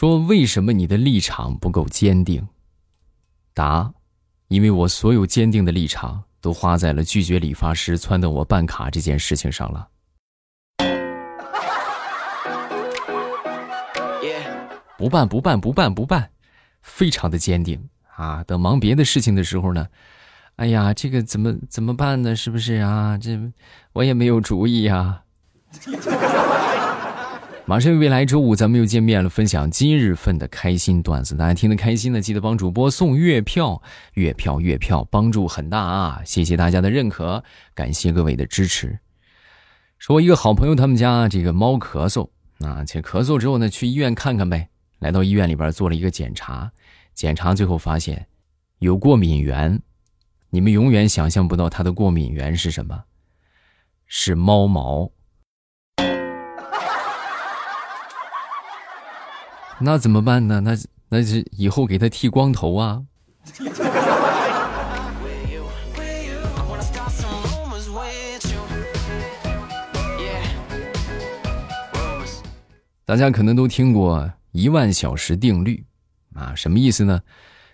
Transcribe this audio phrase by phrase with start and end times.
[0.00, 2.48] 说为什么你的立场不够坚定？
[3.52, 3.92] 答：
[4.48, 9.86] 因为我所有坚定的立场都花在了拒绝理发师撺掇我办卡这件事情上了。
[14.96, 16.30] 不办不办不办不办，
[16.80, 17.78] 非常的坚定
[18.16, 18.42] 啊！
[18.44, 19.86] 等忙别的事情的时候呢，
[20.56, 22.34] 哎呀，这个怎么怎么办呢？
[22.34, 23.18] 是不是啊？
[23.18, 23.38] 这
[23.92, 25.24] 我也没有主意呀。
[27.70, 33.80] 马上未来周五咱们又见面了，分享今日份的开心段子，大家听得开心的记得帮主播送月票，
[34.14, 36.20] 月票月票帮助很大啊！
[36.24, 38.98] 谢谢大家的认可，感谢各位的支持。
[40.00, 44.68] 说一个好朋友他们家这个猫咳嗽啊，且咳嗽之后呢，去医院看看呗。
[44.98, 46.72] 来到医院里边做了一个检查，
[47.14, 48.26] 检查最后发现
[48.80, 49.80] 有过敏源。
[50.48, 53.04] 你们永远想象不到它的过敏源是什么，
[54.08, 55.12] 是猫毛。
[59.82, 60.60] 那怎么办呢？
[60.60, 60.76] 那
[61.08, 63.02] 那是以后给他剃光头啊。
[73.04, 74.30] 大家可能都听过。
[74.52, 75.84] 一万小时定律，
[76.34, 77.22] 啊，什么意思呢？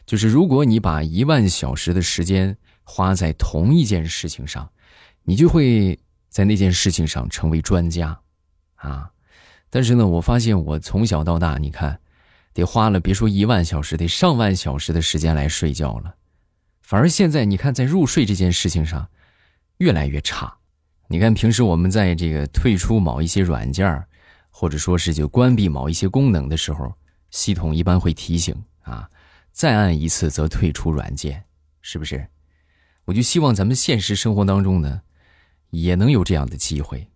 [0.04, 4.70] 就是如果你把一万小时的时间花在同一件事情上，
[5.24, 8.20] 你就会在那件事情上成为专家，
[8.74, 9.10] 啊。
[9.70, 11.98] 但是呢，我发现我从小到大，你看，
[12.56, 16.16] 得花了别说一万小时，得上万小时的时间来睡觉了，
[16.80, 19.08] 反而现在你看，在入睡这件事情上，
[19.76, 20.56] 越来越差。
[21.08, 24.04] 你看平时我们在这个退出某一些软件。
[24.58, 26.94] 或者说是就关闭某一些功能的时候，
[27.30, 29.06] 系统一般会提醒啊，
[29.52, 31.44] 再按一次则退出软件，
[31.82, 32.26] 是不是？
[33.04, 35.02] 我就希望咱们现实生活当中呢，
[35.68, 37.06] 也能有这样的机会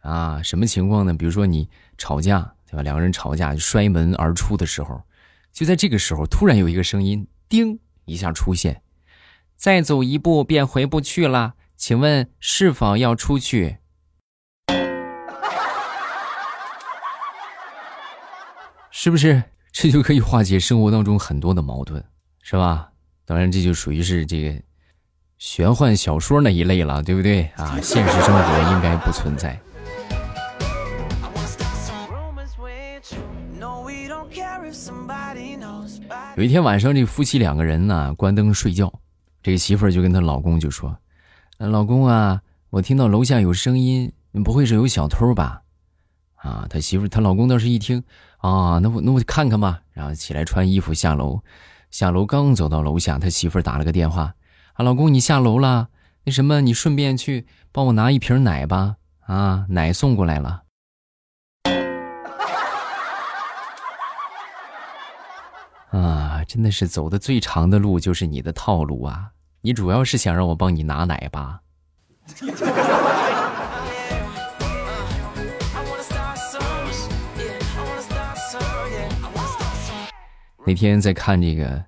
[0.00, 0.42] 啊。
[0.42, 1.12] 什么情况呢？
[1.12, 2.82] 比如说你吵架，对吧？
[2.82, 5.00] 两个人吵架摔门而出的时候，
[5.52, 8.82] 就在这个时候，突然有一个声音叮一下出现，
[9.56, 13.78] 再走一步便回不去了，请问是否要出去？
[18.90, 19.42] 是不是
[19.72, 22.02] 这就可以化解生活当中很多的矛盾，
[22.42, 22.90] 是吧？
[23.24, 24.62] 当然，这就属于是这个
[25.36, 27.78] 玄幻小说那一类了，对不对啊？
[27.82, 29.58] 现实生活应该不存在。
[36.36, 38.92] 有一天晚上，这夫妻两个人呢，关灯睡觉，
[39.42, 40.98] 这个媳妇儿就跟她老公就说
[41.58, 44.12] ：“老公啊，我听到楼下有声音，
[44.44, 45.62] 不会是有小偷吧？”
[46.36, 48.04] 啊，他媳妇他老公倒是一听。
[48.38, 51.42] 啊，那我那我看看吧，然后起来穿衣服下楼，
[51.90, 54.34] 下楼刚走到楼下，他媳妇儿打了个电话，
[54.74, 55.88] 啊，老公你下楼了，
[56.24, 58.96] 那什么，你顺便去帮我拿一瓶奶吧，
[59.26, 60.64] 啊，奶送过来了。
[66.46, 69.30] 真的是走的最长的路就是你的套路啊，
[69.60, 71.60] 你主要是想让我帮你拿奶吧。
[80.64, 81.84] 那天在看这个，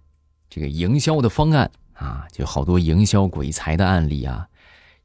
[0.49, 4.49] 这个营销的方案啊，就好多营销鬼才的案例啊。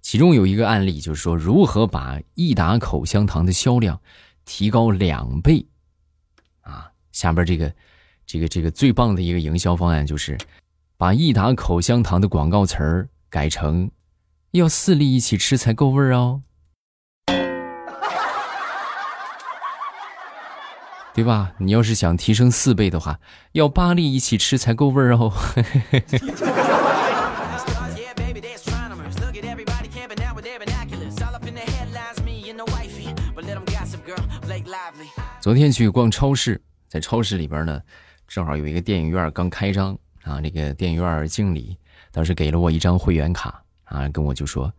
[0.01, 3.99] 其中有一个案例就是说，如何把益达口香糖的销量
[4.45, 5.65] 提高两倍
[6.61, 6.91] 啊。
[7.11, 7.73] 下边这个，
[8.25, 10.37] 这个这个最棒的一个营销方案就是，
[10.97, 13.91] 把益达口香糖的广告词儿改成，
[14.51, 16.41] 要四粒一起吃才够味儿哦。
[21.13, 21.53] 对吧？
[21.59, 23.19] 你要是想提升四倍的话，
[23.51, 25.31] 要八粒一起吃才够味儿哦。
[35.39, 37.81] 昨天去逛超市，在超市里边呢，
[38.33, 40.39] 正好有一个电影院刚开张啊。
[40.39, 41.77] 那个电影院经理
[42.11, 44.73] 当时给了我一张会员卡啊，跟我就说，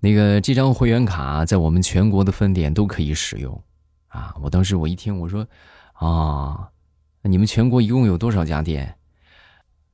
[0.00, 3.62] 那个这张会员卡在我们全国的分店都可以使用。
[4.08, 4.34] 啊！
[4.40, 5.46] 我当时我一听，我说，
[5.92, 6.68] 啊，
[7.22, 8.96] 你们全国一共有多少家店？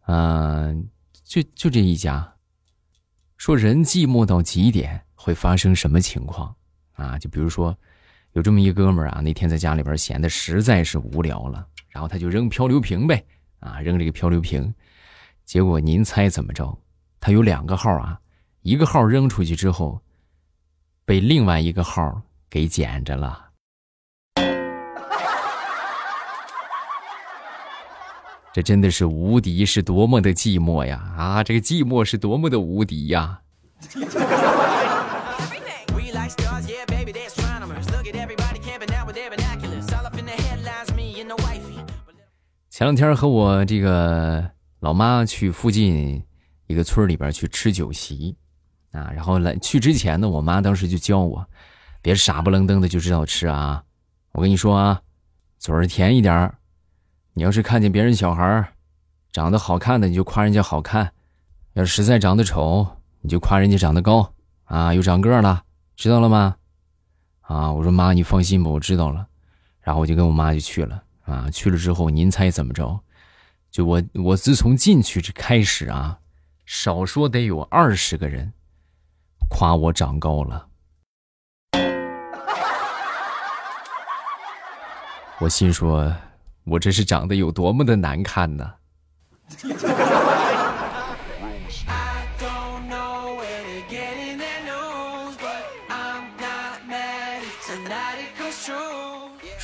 [0.07, 0.89] 嗯，
[1.25, 2.33] 就就这一家。
[3.37, 6.55] 说人寂寞到极点会发生什么情况？
[6.93, 7.77] 啊，就比如说，
[8.35, 13.25] 有这么一哥们儿啊，那天在家里边闲的实在是无聊了，然后他就扔漂流瓶呗，
[13.61, 14.75] 啊，扔这个漂流瓶，
[15.45, 16.77] 结果您猜怎么着？
[17.21, 18.19] 他有两个号啊，
[18.63, 20.03] 一个号扔出去之后，
[21.05, 23.41] 被另外一个号给捡着了。
[28.53, 30.97] 这真的是无敌，是多么的寂寞呀！
[31.17, 33.41] 啊，这个寂寞是多么的无敌呀！
[42.77, 44.51] 前两天和我这个
[44.81, 46.21] 老妈去附近
[46.67, 48.37] 一个村里边去吃酒席，
[48.91, 51.47] 啊，然后来去之前呢，我妈当时就教我，
[52.03, 53.85] 别傻不愣登的就知道吃啊。
[54.33, 55.01] 我跟你说啊，
[55.57, 56.59] 嘴儿甜一点儿。
[57.35, 58.73] 你要是看见别人小孩
[59.31, 61.07] 长得好看的，你就夸人家好看；
[61.75, 62.85] 要是实在长得丑，
[63.21, 64.35] 你就夸人家长得高
[64.65, 65.63] 啊，又长个了，
[65.95, 66.57] 知道了吗？
[67.43, 69.29] 啊，我说妈，你放心吧，我知道了。
[69.81, 71.05] 然后我就跟我妈就去了。
[71.25, 73.01] 啊，去了之后，您猜怎么着？
[73.71, 76.21] 就我，我自从进去这开始啊，
[76.65, 78.53] 少说得有二十个人
[79.51, 80.69] 夸我长高了。
[85.41, 86.15] 我心说，
[86.65, 88.75] 我这是长得有多么的难看呢？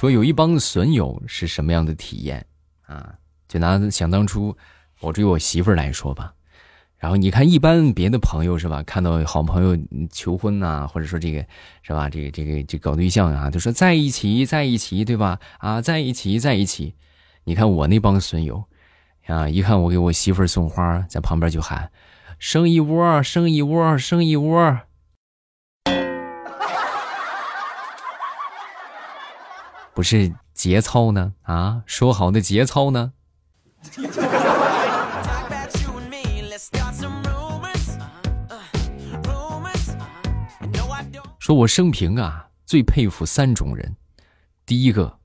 [0.01, 2.47] 说有一帮损友是什么样的体验
[2.87, 3.17] 啊？
[3.47, 4.57] 就拿想当初
[5.01, 6.33] 我追我媳妇儿来说吧，
[6.97, 8.83] 然后你看一般别的朋友是吧？
[8.83, 9.77] 看到好朋友
[10.11, 11.45] 求婚呐，或者说这个
[11.83, 12.09] 是吧？
[12.09, 15.39] 这个这个这搞对象啊，都说在一起在一起对吧？
[15.59, 16.95] 啊，在一起在一起。
[17.45, 18.65] 你看我那帮损友
[19.27, 21.93] 啊，一看我给我媳妇儿送花，在旁边就喊
[22.39, 24.81] 生一窝生一窝生一窝。
[30.01, 31.35] 不是节操呢？
[31.43, 33.13] 啊，说好的节操呢？
[41.39, 43.95] 说我生平啊最佩服三种人：
[44.65, 45.19] 第一个，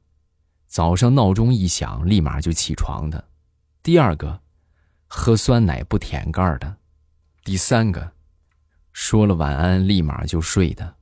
[0.67, 3.23] 早上闹钟一响立马就起床的；
[3.81, 4.41] 第二个，
[5.07, 6.75] 喝酸奶不舔盖的；
[7.45, 8.11] 第三个，
[8.91, 10.95] 说了晚安立马就睡的。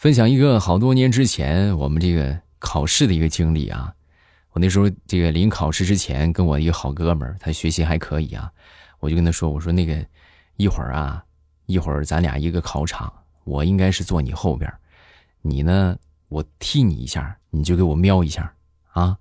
[0.00, 3.92] 分享一个好多年之前我们这个考试的一个经历啊，
[4.52, 8.50] 我那时候这个临考试之前，跟我一个好哥们儿，他学习还可以啊，
[9.00, 10.02] 我就跟他说，我说那个
[10.56, 11.22] 一会儿啊，
[11.66, 13.12] 一会儿咱俩一个考场，
[13.44, 14.72] 我应该是坐你后边，
[15.42, 15.94] 你呢，
[16.28, 18.50] 我踢你一下，你就给我瞄一下
[18.92, 19.18] 啊，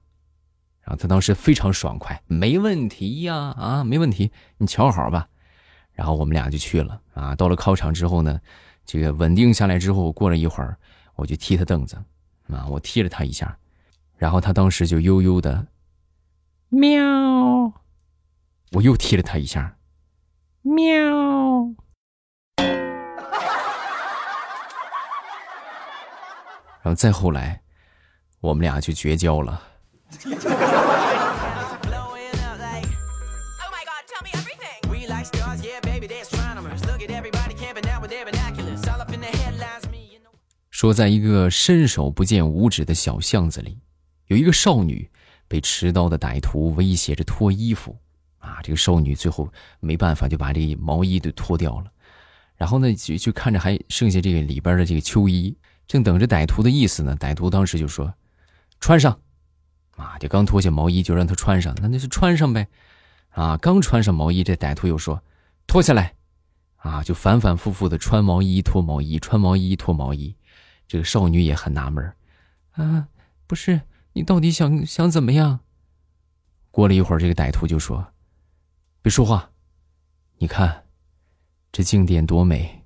[0.79, 5.27] 然后他当时非常爽快，没问题呀，啊，没问题，你瞧好吧。
[5.91, 7.35] 然后我们俩就去了啊！
[7.35, 8.39] 到了考场之后呢，
[8.91, 10.75] 这个稳定下来之后，过了一会儿，
[11.13, 11.95] 我就踢他凳子，
[12.47, 13.55] 啊，我踢了他一下，
[14.17, 15.67] 然后他当时就悠悠的
[16.69, 16.99] 喵，
[18.71, 19.77] 我又踢了他一下，
[20.63, 20.75] 喵，
[26.81, 27.61] 然后再后来，
[28.39, 29.61] 我们俩就绝交了。
[40.79, 43.77] 说，在一个伸手不见五指的小巷子里，
[44.27, 45.09] 有一个少女
[45.45, 47.97] 被持刀的歹徒威胁着脱衣服，
[48.37, 51.91] 啊，这个少女最后没办法就把这毛衣都脱掉了，
[52.55, 55.53] 然后呢，就就看着还剩下这个里边的这个秋衣，
[55.85, 57.13] 正等着歹徒的意思呢。
[57.19, 58.13] 歹徒当时就说
[58.79, 59.19] ：“穿上。”
[59.97, 62.65] 啊，就刚脱下毛衣就让他穿上，那那就穿上呗。
[63.31, 65.21] 啊，刚穿上毛衣，这歹徒又说
[65.67, 66.13] ：“脱下来。”
[66.79, 70.33] 啊，就反反复复的穿毛衣脱毛衣，穿毛衣脱毛衣。
[70.89, 72.15] 这个少女也很纳闷
[72.71, 73.07] 啊，
[73.45, 73.81] 不是
[74.13, 75.59] 你到底想想怎么样？
[76.71, 78.07] 过了一会儿，这个歹徒就说
[79.03, 79.51] ：“别说话，
[80.39, 80.85] 你看，
[81.71, 82.81] 这静电多美。”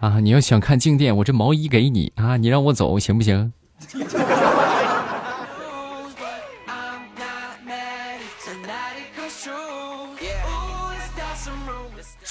[0.00, 3.52] 啊，你要想看静电，我这毛衣给你啊，你让我走行不行？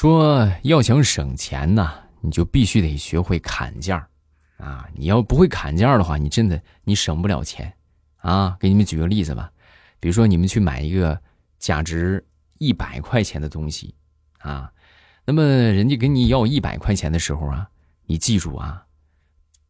[0.01, 4.07] 说要想省钱呢，你就必须得学会砍价
[4.57, 4.89] 啊！
[4.95, 7.71] 你要不会砍价的话，你真的你省不了钱
[8.17, 8.57] 啊！
[8.59, 9.51] 给你们举个例子吧，
[9.99, 11.21] 比如说你们去买一个
[11.59, 12.25] 价值
[12.57, 13.93] 一百块钱的东西
[14.39, 14.73] 啊，
[15.23, 17.69] 那么人家跟你要一百块钱的时候啊，
[18.07, 18.83] 你记住啊，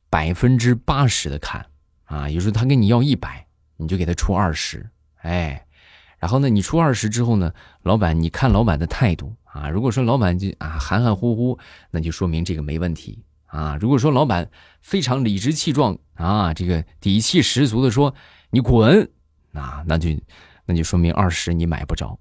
[0.10, 1.66] 百分之八十的砍
[2.06, 3.46] 啊，也就是他跟你要一百，
[3.76, 4.90] 你就给他出二十，
[5.24, 5.66] 哎，
[6.22, 7.52] 然后呢，你出二十之后呢，
[7.82, 9.36] 老板你看老板的态度。
[9.44, 11.60] 啊，如果说老板就啊含含糊糊，
[11.90, 13.78] 那就说明这个没问题啊。
[13.82, 14.50] 如果说老板
[14.80, 18.16] 非常理直气壮啊，这个底气十足的说
[18.50, 19.12] 你滚，
[19.54, 20.10] 啊，那就
[20.66, 22.18] 那就说明二十你买不着，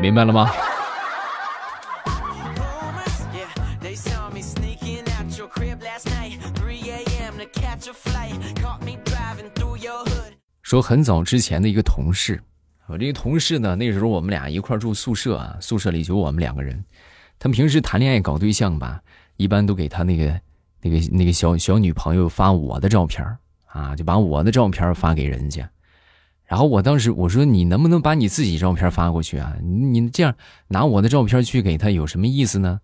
[0.00, 0.50] 明白了吗？
[10.60, 12.42] 说很早之前的一个同事，
[12.92, 16.84] 我这个同事呢，那时候我们俩一块住宿舍啊，宿舍里就我们两个人。
[17.38, 19.00] 他平时谈恋爱搞对象吧，
[19.38, 20.38] 一般都给他那个
[20.82, 23.26] 那个那个小小女朋友发我的照片
[23.64, 25.66] 啊，就把我的照片发给人家。
[26.44, 29.56] 然后我当时我说：“你能不能把你自己照片发过去啊？
[29.62, 30.34] 你这样
[30.68, 32.78] 拿我的照片去给他有什么意思呢？”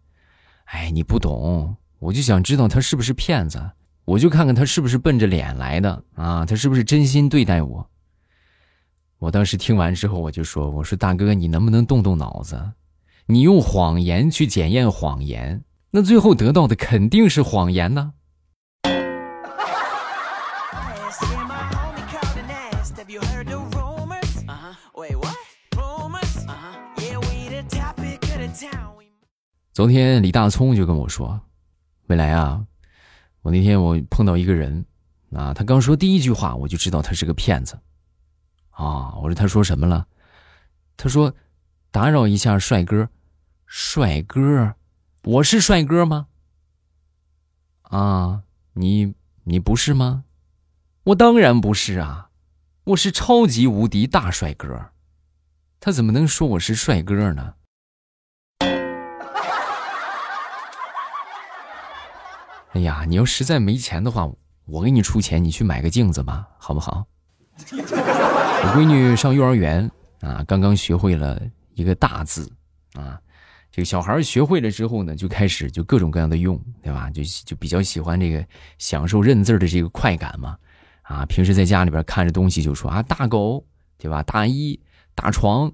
[0.64, 3.72] 哎，你不懂，我就想知道他是不是骗子，
[4.06, 7.86] 我就看看他是不是奔着脸来的啊，他是不是真心对待我。
[9.20, 12.70] 我当时听完之后，我就说：“我说大哥，你能不能动动脑子？
[13.26, 18.12] 你用谎言去检验谎言，那最后得到的肯定是谎言呢。”
[29.72, 31.40] 昨天李大聪就跟我说
[32.06, 32.64] ：“未来啊，
[33.42, 34.84] 我那天我碰到一个人，
[35.32, 37.76] 啊，他刚说第一句话，我就知道他是个骗子。”
[38.78, 39.12] 啊！
[39.16, 40.06] 我说他说什么了？
[40.96, 41.34] 他说
[41.90, 43.08] ：“打扰一下，帅哥，
[43.66, 44.74] 帅哥，
[45.24, 46.28] 我是帅哥吗？
[47.82, 48.44] 啊，
[48.74, 50.22] 你你不是吗？
[51.02, 52.30] 我当然不是啊，
[52.84, 54.90] 我是超级无敌大帅哥。
[55.80, 57.54] 他怎么能说我是帅哥呢？
[62.74, 64.30] 哎呀，你要实在没钱的话，
[64.66, 67.04] 我给你出钱，你去买个镜子吧，好不好？”
[67.72, 71.40] 我 闺女上幼儿园啊，刚刚学会了
[71.74, 72.50] 一个大字
[72.94, 73.20] 啊。
[73.70, 77.10] 这个小孩学会了之后呢，就开始就各种各样的用，对吧？
[77.10, 78.44] 就就比较喜欢这个
[78.78, 80.56] 享受认字的这个快感嘛。
[81.02, 83.64] 啊，平时在家里边看着东西就说啊，大狗，
[83.96, 84.22] 对吧？
[84.22, 84.78] 大衣、
[85.14, 85.70] 大床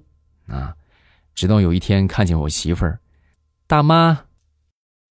[0.47, 0.75] 啊。
[1.33, 2.99] 直到有一天看见我媳妇儿，
[3.67, 4.23] 大妈，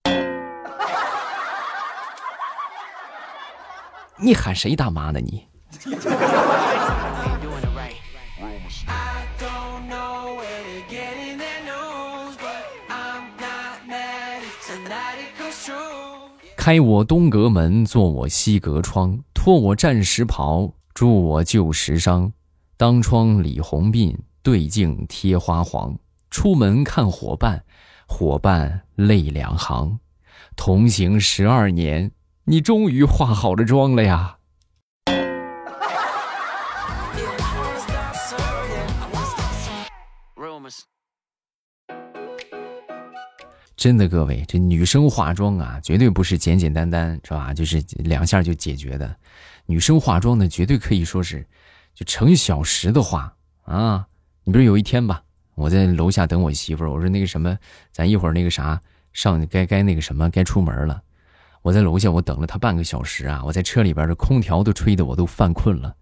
[4.18, 5.20] 你喊谁大妈呢？
[5.20, 5.46] 你？
[16.64, 22.32] 开我东阁门，坐我西阁窗，脱我战时袍，著我旧时裳。
[22.78, 25.94] 当窗理红鬓，对镜贴花黄。
[26.30, 27.62] 出门看伙伴，
[28.08, 29.98] 伙伴泪两行。
[30.56, 32.10] 同行十二年，
[32.44, 34.38] 你终于化好了妆了呀！
[43.84, 47.52] 真的，各位，这女生化妆啊，绝对不是简简单单，是吧？
[47.52, 49.14] 就是两下就解决的。
[49.66, 51.46] 女生化妆呢，绝对可以说是，
[51.94, 54.06] 就成小时的话啊。
[54.42, 55.22] 你比如有一天吧，
[55.54, 57.58] 我在楼下等我媳妇儿，我说那个什么，
[57.92, 58.80] 咱一会儿那个啥
[59.12, 61.02] 上该该那个什么该出门了。
[61.60, 65.94] 我在楼下我等了她半个小时啊，我在车里边的空调都吹得我都犯困了。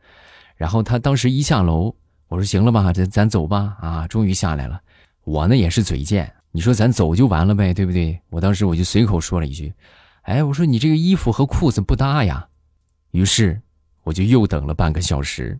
[0.54, 1.92] 然后她当时一下楼，
[2.28, 4.80] 我说行了吧，咱咱走吧啊，终于下来了。
[5.24, 6.32] 我呢也是嘴贱。
[6.54, 8.20] 你说咱走就完了呗，对不对？
[8.28, 9.72] 我当时我就随口说了一句
[10.24, 12.46] ：“哎，我说你这个衣服和裤子不搭呀。”
[13.12, 13.58] 于是
[14.04, 15.58] 我就又等了半个小时，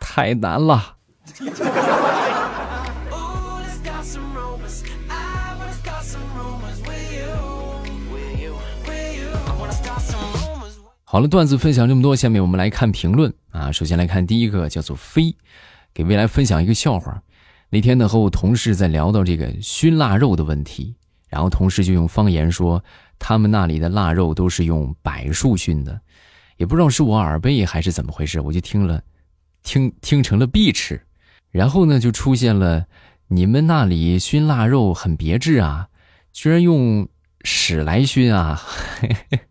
[0.00, 0.96] 太难了。
[11.04, 13.70] 好了，段子分享这么多，下面我们来看评论啊。
[13.70, 15.36] 首先来看第一个，叫做飞。
[15.92, 17.22] 给未来分享一个笑话。
[17.68, 20.96] 那天呢，和我同事在聊到这个熏腊肉的问题，
[21.28, 22.82] 然后同事就用方言说，
[23.18, 26.00] 他们那里的腊肉都是用柏树熏的，
[26.56, 29.02] 也不知道是我耳背还是怎么回事，我就听了，
[29.62, 31.00] 听听成了碧池。
[31.50, 32.86] 然后呢，就出现了
[33.28, 35.88] 你们那里熏腊肉很别致啊，
[36.32, 37.08] 居然用
[37.42, 38.60] 屎来熏啊！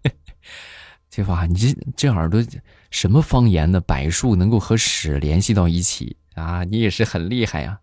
[1.10, 2.42] 这话你这这耳朵
[2.92, 3.80] 什么方言呢？
[3.82, 6.18] 柏树能够和屎联系到一起？
[6.40, 7.80] 啊，你也是很厉害呀！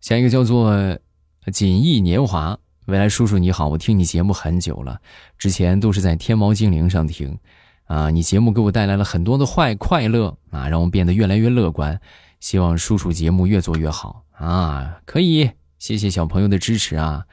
[0.00, 0.98] 下一个叫做
[1.52, 5.00] “锦逸年华”，未来叔叔你好，我听你节目很久了，
[5.38, 7.38] 之前都是在天猫精灵上听，
[7.84, 12.00] 啊，你节目给我带来了很多的坏快乐啊，让我变得越来越乐观，
[12.40, 15.00] 希望叔叔节目越做越好啊！
[15.06, 17.24] 可以，谢谢小朋友的支持啊，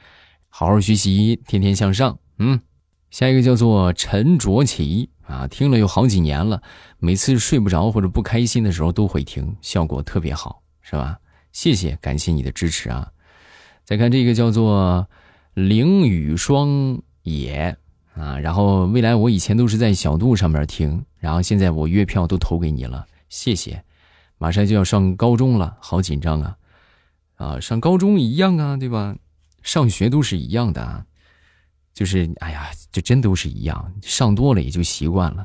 [0.48, 2.60] 好好学习，天天向上，嗯。
[3.10, 6.62] 下一个叫做陈卓奇啊，听了有好几年了，
[6.98, 11.18] 每次睡不着或者不开心的时候都会听，效果特别好，是吧？
[11.52, 13.12] 谢谢，感谢你的支持啊！
[13.84, 15.06] 再看这个叫做
[15.52, 17.76] 凌雨霜野
[18.14, 23.84] 啊，然后未来我以前都是在小度上面听，然后现在我月票都投给你了，谢谢！
[24.38, 26.56] 马上就要上高中了，好紧张啊！
[27.36, 29.14] 啊，上高中一样啊，对吧？
[29.62, 31.04] 上学都是一样的啊。
[31.98, 35.44] 就是，哎呀，就真都是一样，上多了也就习惯了。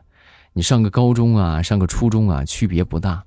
[0.53, 3.23] 你上个高中啊，上个初中啊，区别不大，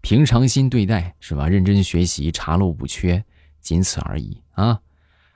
[0.00, 1.46] 平常心对待是吧？
[1.46, 3.22] 认真学习，查漏补缺，
[3.60, 4.80] 仅此而已啊。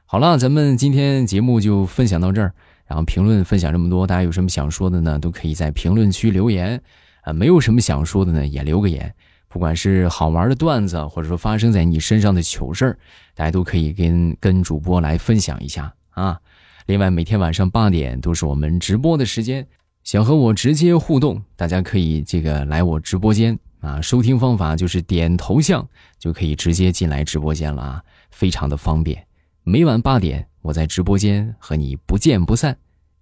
[0.07, 2.55] 好了，咱们今天节目就分享到这儿。
[2.87, 5.19] 然后评论分享这么多，大家有什么想说的呢？
[5.19, 6.83] 都可以在评论区留言。
[7.25, 9.15] 啊，没有什么想说的呢，也留个言。
[9.49, 12.99] 不管是好玩的段子，或者说发生在你身上的糗事儿，
[13.35, 16.41] 大家都可以跟跟主播来分享一下啊。
[16.87, 19.67] 另外，每天晚上八点都是我们直播的时间，
[20.03, 23.99] 想和我直接互动，大家可以这个来我直播间啊。
[24.03, 25.89] 收听方法就是点头像
[26.19, 29.27] 就可以直接进来直播间了啊，非常的方便。
[29.63, 32.77] 每晚八点，我在直播间和你不见不散，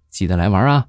[0.09, 0.85] 记得来玩啊。